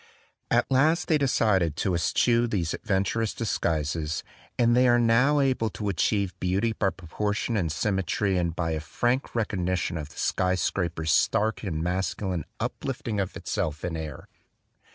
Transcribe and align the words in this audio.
At 0.49 0.71
last 0.71 1.07
they 1.07 1.19
decided 1.19 1.75
to 1.75 1.93
eschew 1.93 2.47
these 2.47 2.71
adventi 2.71 3.13
tious 3.19 3.35
disguises; 3.37 4.23
and 4.57 4.75
they 4.75 4.87
are 4.87 4.97
now 4.97 5.39
able 5.39 5.69
to 5.69 5.89
achieve 5.89 6.33
beauty 6.39 6.73
by 6.73 6.89
proportion 6.89 7.55
and 7.55 7.71
symmetry 7.71 8.35
and 8.35 8.55
by 8.55 8.71
a 8.71 8.79
frank 8.79 9.35
recognition 9.35 9.99
of 9.99 10.09
the 10.09 10.17
sky 10.17 10.55
scraper's 10.55 11.11
stark 11.11 11.61
and 11.61 11.83
masculine 11.83 12.45
uplifting 12.59 13.19
of 13.19 13.35
itself 13.37 13.85
in 13.85 13.95
air. 13.95 14.27